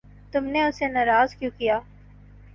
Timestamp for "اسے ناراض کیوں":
0.63-1.51